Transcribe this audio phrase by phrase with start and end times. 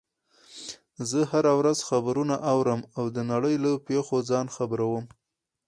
[1.09, 5.05] زه هره ورځ خبرونه اورم او د نړۍ له پیښو ځان خبر وم